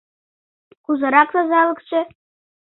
—Кузерак 0.85 1.29
тазалыкше? 1.33 1.99